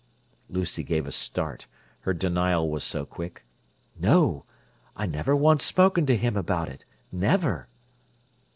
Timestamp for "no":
3.95-4.45